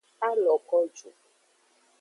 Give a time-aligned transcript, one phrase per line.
[0.27, 1.09] A lo ko ju.